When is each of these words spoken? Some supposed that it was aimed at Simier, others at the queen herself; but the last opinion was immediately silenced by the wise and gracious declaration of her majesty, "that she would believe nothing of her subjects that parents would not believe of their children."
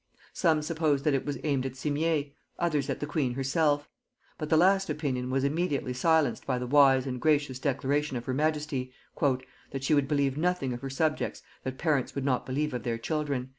Some 0.33 0.63
supposed 0.63 1.03
that 1.03 1.13
it 1.13 1.27
was 1.27 1.37
aimed 1.43 1.63
at 1.63 1.75
Simier, 1.75 2.31
others 2.57 2.89
at 2.89 2.99
the 3.01 3.05
queen 3.05 3.35
herself; 3.35 3.87
but 4.39 4.49
the 4.49 4.57
last 4.57 4.89
opinion 4.89 5.29
was 5.29 5.43
immediately 5.43 5.93
silenced 5.93 6.47
by 6.47 6.57
the 6.57 6.65
wise 6.65 7.05
and 7.05 7.21
gracious 7.21 7.59
declaration 7.59 8.17
of 8.17 8.25
her 8.25 8.33
majesty, 8.33 8.91
"that 9.69 9.83
she 9.83 9.93
would 9.93 10.07
believe 10.07 10.39
nothing 10.39 10.73
of 10.73 10.81
her 10.81 10.89
subjects 10.89 11.43
that 11.63 11.77
parents 11.77 12.15
would 12.15 12.25
not 12.25 12.47
believe 12.47 12.73
of 12.73 12.81
their 12.81 12.97
children." 12.97 13.49